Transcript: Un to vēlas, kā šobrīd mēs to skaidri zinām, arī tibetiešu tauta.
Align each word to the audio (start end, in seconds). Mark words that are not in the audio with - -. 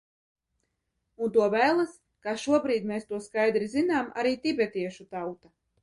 Un 1.25 1.33
to 1.35 1.49
vēlas, 1.57 1.93
kā 2.29 2.35
šobrīd 2.47 2.91
mēs 2.95 3.09
to 3.13 3.23
skaidri 3.29 3.71
zinām, 3.79 4.13
arī 4.23 4.37
tibetiešu 4.49 5.11
tauta. 5.17 5.57